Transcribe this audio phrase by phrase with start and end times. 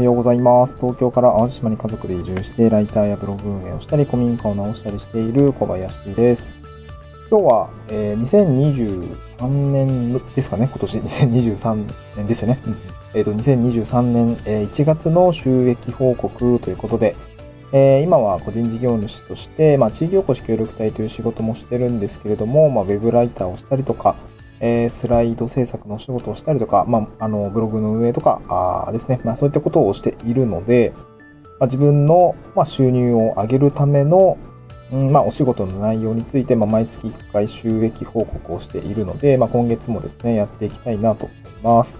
[0.00, 0.78] はようございます。
[0.78, 6.54] 東京から淡路島に家族で移住して、ライターやブログ運営をしたり、古民家を直したりしている小林です。
[7.30, 11.86] 今日は、えー2023年ですかね、今年2023
[12.16, 12.58] 年ですよね。
[12.66, 12.76] うん
[13.12, 17.14] えっ、と、2023年、えー1月の収益報告ということで、
[17.74, 24.16] えー今は個人事業主として、まあ、地域おこし協力隊という仕事もしてるんですけれども、まあ、ウェブライターをしたりとか、
[24.60, 29.20] えースライド制作のお仕事をしたりとか、まあ、あの、ブログの運営とか、あですね。
[29.24, 30.92] まあ、そういったことをしているので、
[31.58, 34.38] まあ、自分の、ま、収入を上げるための、
[34.92, 41.98] うん、まあ、お仕事の内容について、ま、毎月1回収益報告をしているので、まあ、今月もですね、やっていきたいなと思います。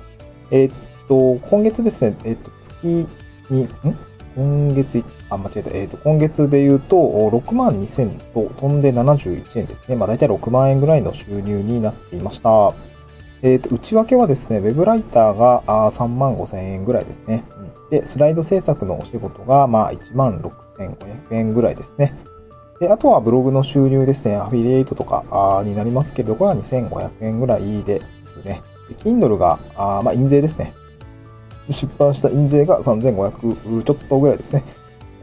[0.50, 0.72] えーっ
[1.08, 3.08] と、今月ですね、えーっと、月
[3.48, 3.98] に、ん
[4.36, 5.70] 今月、あ、間違えた。
[5.70, 9.96] えーと、今月で言うと、6万2000と飛んで71円ですね。
[9.96, 12.74] まあ、大体6万円ぐらいの収入になっていました。
[13.42, 17.44] えっ、と、内訳はですね、ウェブライターがあ3万5千円ぐらいですね。
[17.58, 22.14] うんで、スライド制作のお仕事が、まあ、1万6500円ぐらいですね。
[22.78, 28.62] で、あとはブログの収入ですね、アフィリエイトとかになりますけれど、これは2500円ぐらいですね。
[28.88, 30.72] で、Kindle が、あまあ、印税ですね。
[31.68, 34.64] 出版した印税が3500ちょっとぐらいですね。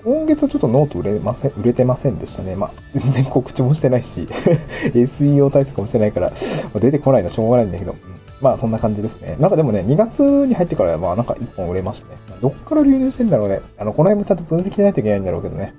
[0.03, 2.55] 今月はちょっとノート売れません、売れてませんでしたね。
[2.55, 4.21] まあ、全然告知もしてないし、
[4.95, 6.31] SEO 対策もしてないから、
[6.75, 7.95] 出てこないのはしょうがないんだけど、
[8.39, 9.35] まあそんな感じですね。
[9.39, 12.17] なんかでもね、2月に入ってからはまあなんか1本売れましたね。
[12.41, 13.61] どっから流入してんだろうね。
[13.77, 15.73] あの、この辺もちゃんと分析しないといけないんだろうけどね。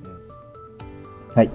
[1.34, 1.50] はい。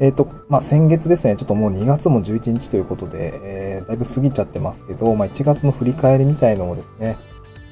[0.00, 7.16] えっ、と、まあ先月ですね、ちょっともう2月も11日ということで、えー、だいぶ過ぎちゃってますけど、まあ1月の振り返りみたいのをですね、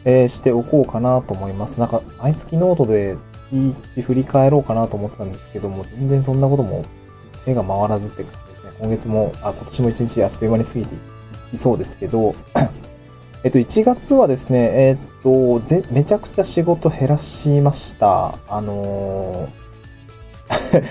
[0.04, 1.78] えーしておこうかなと思います。
[1.80, 3.16] なんか、毎月ノートで
[3.52, 6.84] 月1振り返ろうかなと思ってたんですけども、全然そんなことも
[7.44, 8.70] 手が回らずって感じですね。
[8.80, 10.98] 今月も、あ、今年も1日あっという間に過ぎてい
[11.52, 12.34] きそうですけど、
[13.44, 14.58] えっと、1月はですね、
[14.88, 18.38] えっと、ぜ、めちゃくちゃ仕事減らしました。
[18.48, 19.48] あのー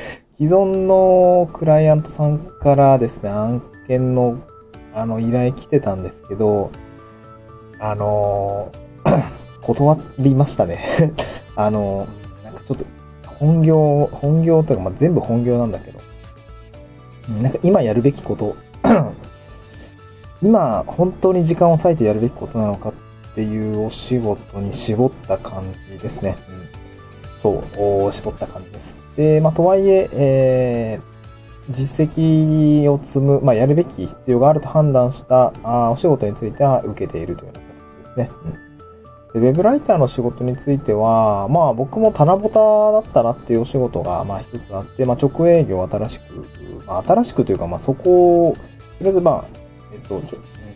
[0.42, 4.40] 既存のクライアントさんからですね、案件の、
[4.94, 6.72] あの、依頼来てたんですけど、
[7.80, 8.81] あのー
[9.62, 10.80] 断りましたね。
[11.56, 12.08] あの
[12.44, 12.86] なんかちょっと、
[13.28, 16.00] 本業、本業というか、まあ、全部本業なんだけど、
[17.42, 18.56] なんか今やるべきこと、
[20.42, 22.94] 今本当に時間を割いてやるべきことなのかっ
[23.36, 26.38] ていうお仕事に絞った感じですね。
[26.50, 27.64] うん、そ
[28.08, 29.00] う、絞った感じです。
[29.16, 31.12] で、まあ、とはいえ、えー
[31.70, 38.32] 実績を積む、まあ、やるべき必要があると判断したあお仕事については受けているというような形ですね。
[38.46, 38.71] うん、
[39.34, 42.60] でウェブライターの仕事については、まあ僕も棚ぼた
[42.92, 46.24] だったなっていうお仕事がまあ一つあって、まあ直営業新しく、
[46.86, 48.60] まあ新しくというかまあそこを、と
[49.02, 49.46] りあえずまあ、
[49.94, 50.22] えっと、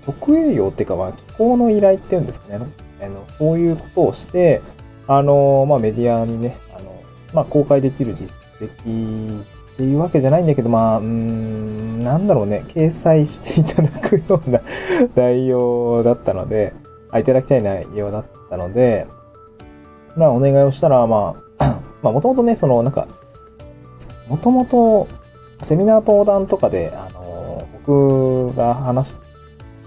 [0.08, 2.66] 直営業っていうかまあ気候の依頼っていうんですかね。
[3.02, 4.62] あのそういうことをして、
[5.08, 9.44] あの、まあメディアにね、あの、まあ公開できる実績
[9.76, 14.62] っていうわけじゃないんだけど、まあ、うーん、なんだろうね、掲載していただくような
[15.16, 16.74] 内容だったので、
[17.12, 19.08] あ、いただきたい内容だったので、
[20.16, 23.08] まあ、お願いをしたら、まあ、 まあ、もともとね、その、なんか、
[24.28, 25.08] もともと、
[25.62, 29.20] セミナー登壇とかで、あの、僕が話し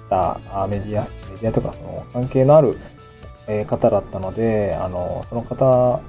[0.08, 1.02] たメディア、
[1.32, 2.76] メディアとか、その、関係のある、
[3.66, 6.00] 方だったので、あの、その方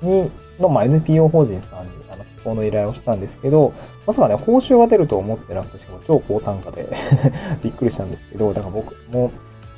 [0.00, 3.74] に、の、まあ、NPO 法人さんに、あの、寄稿の依頼をしたんですけど、
[4.06, 6.88] まさかね、報酬が出ると思ってなくて、しかも超高単価で
[7.62, 9.30] びっくりしたんですけど、だから僕も、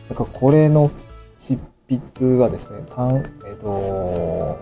[0.08, 0.90] なんかこれの
[1.38, 1.58] 執
[1.98, 4.58] 筆がですね、単、えっ、と、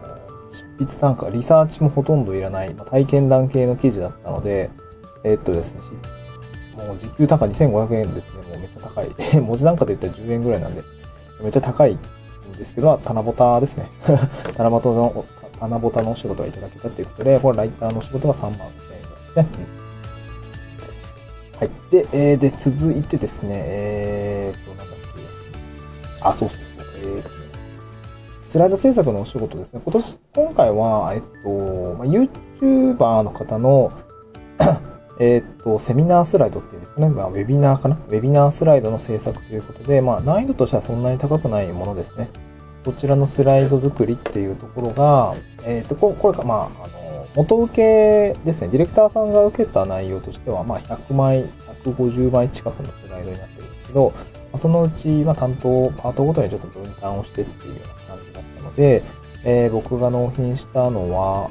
[0.50, 4.70] 執筆単価、リサーチもほとんどいらない、まあ、体験談系の記事だったので、
[5.24, 5.82] えっ、とですね、
[6.76, 9.10] もう時給単価2500円ですね、もうめっちゃ高い。
[9.40, 10.82] 文字単価で言ったら10円ぐらいなんで、
[11.40, 11.98] めっちゃ高いん
[12.56, 13.90] ですけど、まあ棚ぼたですね。
[14.56, 15.24] 棚ぼたの、
[15.60, 19.46] 棚ぼたのお仕事がいただけたということで、これライターの仕事が3万5000円ぐらいですね。
[19.72, 19.78] うん
[21.58, 21.70] はい。
[21.90, 26.22] で、えーで、続いてですね、えーっと、なんだっけ。
[26.22, 26.67] あ、そうそう。
[27.02, 27.34] えーとね、
[28.46, 29.82] スライド制作のお仕事ですね。
[29.84, 33.90] 今年、今回は、えっと、まあ、YouTuber の方の、
[35.20, 37.08] えっと、セミナースライドっていうんですかね。
[37.10, 37.96] まあ、ウェビナーかな？
[37.96, 42.30] ウェビナースライドの制作ということで、まあ、難易度としてはそんなに高くないものですね。
[42.84, 45.34] こちらのスライド作りっていうところが、
[45.64, 48.68] えっと、これか、まあ、あの、元請けですね。
[48.68, 51.44] ディレクターさんが受けた内容としては、まあ、100枚、
[51.84, 54.12] 150枚近くのスライドになってるんですけど、
[54.56, 59.02] そのうち、まあ、担当、パートごとにちょっと分担をしてっていうような感じだったので、
[59.44, 61.50] えー僕が納品したのは、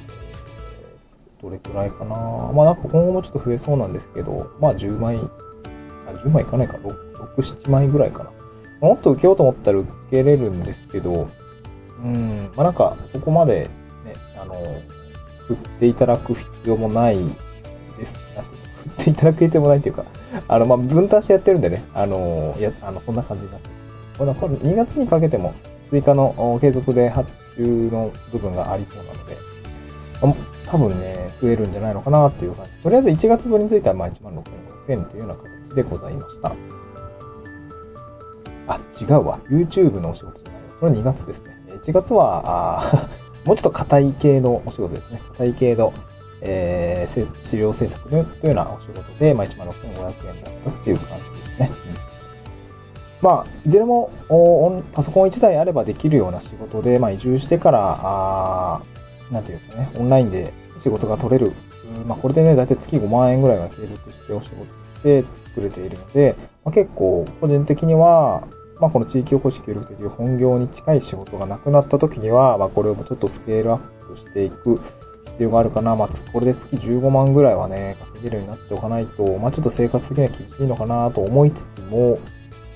[1.41, 2.15] どれくらいかな
[2.53, 6.95] まあなんか今後もちょっと増えそうなんですけど、まあ10枚、あ10枚いかないか、6、
[7.37, 8.31] 7枚ぐらいかな。
[8.81, 11.29] もっと受けようと思ったら受けれるんですけど、
[12.03, 13.69] うん、まあなんかそこまで
[14.03, 14.55] ね、あの、
[15.47, 17.17] 振っていただく必要もない
[17.97, 18.19] です。
[18.35, 20.05] なんていうっていただく必要もないっていうか、
[20.47, 23.75] あの、まあ分担してやってるんでね、あの、や、あの、そんな感じになってま
[24.13, 24.17] す。
[24.17, 25.53] この2月にかけても
[25.89, 29.37] 追加の継続で発注の部分がありそうなので、
[30.65, 32.71] 多分ね、増えるんじゃないのかなっていう感じ。
[32.83, 36.55] とりあえず1月分については、まあ、1万6500円というような形でございました。
[38.67, 39.39] あ、違うわ。
[39.49, 40.61] YouTube のお仕事じゃない。
[40.73, 41.57] それは2月ですね。
[41.69, 42.81] 1月は、あ
[43.45, 45.21] もうちょっと硬い系のお仕事ですね。
[45.31, 45.93] 硬い系の、
[46.41, 51.71] えー、資料制作というようなお仕事で、まあ、1万6500円だったっていう感じですね。
[51.71, 51.97] うん、
[53.21, 54.11] まあ、いずれも
[54.93, 58.81] パソコン1台あればできるような仕事で、まあ、移住してから、あ
[59.31, 61.53] なんていうんですかね、オンラインで仕事が取れる。
[62.05, 68.47] まあ、これでね、だいたい月5万円ぐらいは継続してお仕事して作れているので、まあ、結構、個人的には、
[68.79, 74.79] まあ、この地域おこし協力という本業に近い仕事がなくなった時には、まあ、これをちょっとスケールアップしていく
[75.37, 75.95] 必要があるかな。
[75.95, 82.19] まあ、これで月15万ぐらいはね、稼げるようになっておかないと、まあ、ちょっと生活的には厳しいのかなと思いつつも、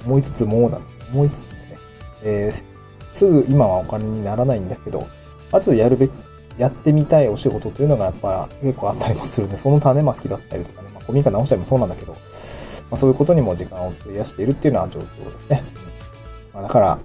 [0.06, 1.00] 思いつつもなんですよ。
[1.12, 1.78] 思いつつもね、
[2.24, 2.66] えー、
[3.12, 5.08] すぐ今はお金にならないんだけど、
[5.52, 6.12] まあ、ちょっとやるべき、
[6.58, 12.20] やってみたいお仕事というのがやっぱ結構あったりもするんで、その種まきだったりとかね、まあ、古民家直したりもそうなんだけど、ま
[12.92, 15.64] あ、そういうことにも時間を費やしているっていうような状況ですね。
[16.54, 17.00] まあ、だから、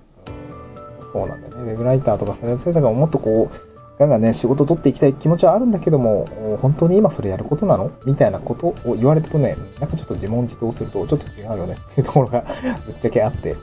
[1.00, 1.72] そうなんだよね。
[1.72, 6.26] ウェブライターとかサイド制作ももっとこう、ガンガンね、仕事取っていきたい気持ちはあるんだけども、
[6.60, 7.90] 本当に今それやることなの？
[8.04, 11.76] みたいなことを言われるとね、なんかちょっと自問自答すると、ちょっと違うよね。
[11.92, 12.44] っていうところが
[12.84, 13.58] ぶっちゃけあって、うん、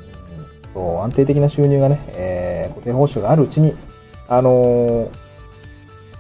[0.74, 3.76] そう、安定的な収入がね、えー、固定報酬があるうちに、
[4.28, 5.10] あのー、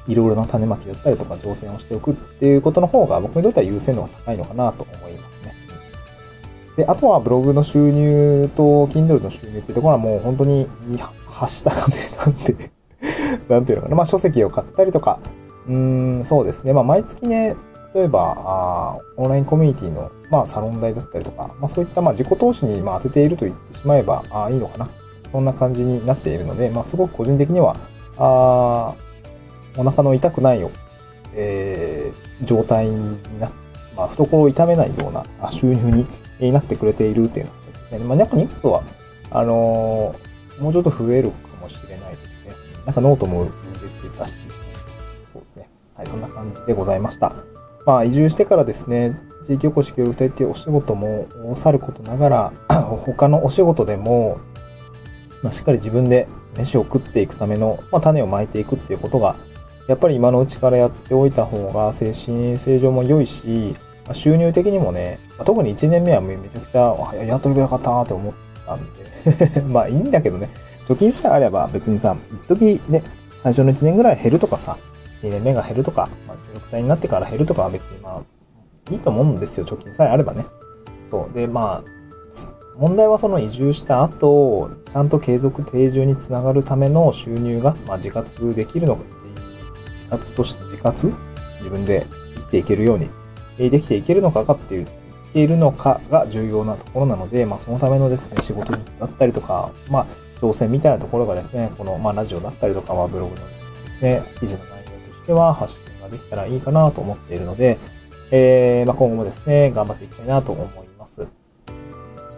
[0.08, 5.56] いろいろな種まきだったりとか挑戦をしておくっていうことの方が僕にとっては優先度が高いのかなと思いますね。
[6.78, 10.68] で、あとはブログの収入と Kindle の収入っていうところはもう本当に
[11.26, 12.73] はした金なんで。
[13.50, 13.96] なんていうのかな。
[13.96, 15.20] まあ書籍を買ったりとか、
[15.68, 16.74] うん、そうですね。
[16.74, 17.56] まあ毎月ね、
[17.94, 24.90] 例えば、あオンラインコミュニティの、まあ、サロン代だったりとか、まあ、そういった、まあ、自己投資に、まあ、当てていると言ってしまえば、あいいのかな。
[25.32, 27.76] そんな感じになっているので、まあ、すごく個人的には、
[28.18, 28.96] あ
[29.78, 30.72] お腹の痛くないよ、
[31.34, 33.64] えー、状態になって、
[33.96, 36.06] まあ、懐を痛めないような収入
[36.40, 38.00] になってくれているっていうのですね。
[38.00, 38.84] まあ、なんか2月は、
[39.30, 42.33] あのー、もうちょっと増えるかもしれないです。
[42.86, 43.46] なんかノートも
[44.02, 44.36] 出てたし、
[45.26, 45.70] そうですね。
[45.96, 47.34] はい、そんな感じでございました。
[47.86, 52.54] まあ、移住してからですね、地域おこし協力隊っていうお仕事もさることながら、
[53.06, 54.40] 他のお仕事でも、
[55.42, 56.28] まあ、しっかり自分で
[56.58, 59.36] 飯を食っていくための、まあ、種をまいていくっていうことが
[59.88, 63.76] やっぱり今のうちからやっておいた方が精神衛生上も良いし、
[64.06, 66.96] まあ収入的にもね、まあ特に1年目はめちゃくちゃ、
[67.26, 68.34] やっとけばよかったって思っ
[68.66, 70.50] たんで まあいいんだけどね、
[70.86, 72.16] 貯金さえあれば別にさ、
[72.46, 73.04] 一時ね、
[73.42, 74.78] 最初の1年ぐらい減るとかさ、
[75.22, 80.46] 2年目が減るとか、まあ、協力隊になってから減るとかは別にまあ、いいと思うんですよ、貯金さえあればね。
[81.10, 81.34] そう。
[81.34, 81.94] で、まあ、
[82.78, 89.04] 問題はその移住した後、ちゃんと継続定住につながるための収入が、まあ、自活できるのか、
[89.90, 91.14] 自活として、自活？
[91.60, 93.10] 自分で生きていけるように、
[93.58, 94.88] できていけるのかかっていう、い
[95.34, 100.08] けるのかが重要なところなので、まあ、そのためのですね、仕事だったりとか、まあ、
[100.44, 107.80] 挑戦みたいなところがですね、この、まあ、ラジオだったりとか、まあ、ブログのですね、記事の内容としては発信ができたらいいかなと思っているので、
[108.32, 111.28] えー、まあ、今後もですね、頑張っていきたいなと思います。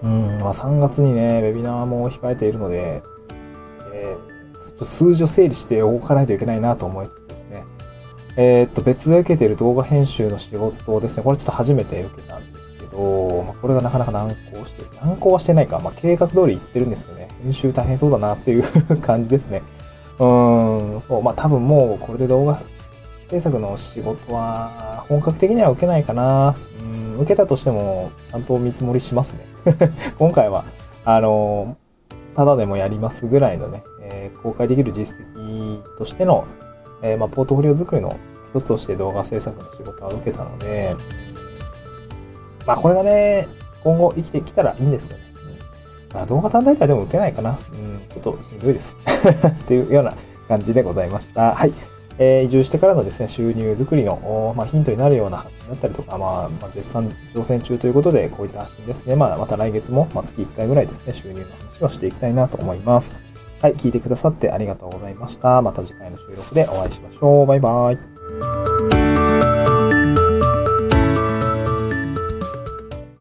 [0.04, 3.02] うん、まあ、3月にね、ウェビナーも控えているので、
[3.94, 7.36] えー、ちょっと数字を整理して動かないといけないなと思いつつ
[8.38, 12.55] えー、っと、別で受けている動画編集の仕事をですね、これちょっと初めて受けたんで、
[13.46, 14.84] まあ、これがなかなか難航して。
[15.02, 15.80] 難航はしてないか。
[15.80, 18.64] まあ、計画通り行ってるんですけどね、編集大変そうだなっていう
[19.02, 19.64] 感じですね。
[20.20, 22.60] うーん、そう、まあ多分もうこれで動画
[23.26, 26.56] 制作の仕事は本格的には受けないかな。
[26.82, 29.46] うん、受けたとしてもちゃんと見積もりしますね。
[30.18, 30.66] 今回は、
[31.04, 31.78] あの、
[32.36, 36.46] ただでもやりますぐらいのね、えー、公開できる実績としての
[37.02, 38.18] えー、まあ、ポートフォリオ作りの
[38.50, 40.96] 一つとして動画制作の仕事は受けたので、
[42.66, 43.48] まあ、これがね、
[43.84, 45.26] 今後生きてきたらいいんですけどね。
[46.10, 47.60] うん、まあ、動画単体ではでも受けないかな。
[47.72, 48.98] うん、ちょっとしんどいです。
[49.06, 50.14] っていうような
[50.48, 51.54] 感じでございました。
[51.54, 51.72] はい。
[52.18, 59.16] えー、移住してからのですね、収入作りの、まあ、ヒントになるような発信だったりとか、まあ、まあ、絶賛挑戦中ということで、こういった発信ですね。
[59.16, 63.14] まあ、また来月も、まあ、月1回ぐらいですね、収入の話をしていきたいなと思います。
[63.62, 65.62] はい、聞いてくださってありがとうございました。
[65.62, 67.46] また次回の収録でお会いしましょう。
[67.48, 68.65] バイバイ。